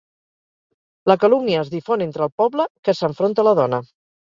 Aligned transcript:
La 1.11 1.15
calúmnia 1.25 1.59
es 1.65 1.69
difon 1.75 2.05
entre 2.07 2.27
el 2.29 2.33
poble, 2.43 2.67
que 2.89 2.99
s'enfronta 3.03 3.47
a 3.47 3.49
la 3.53 3.57
dona. 3.63 3.85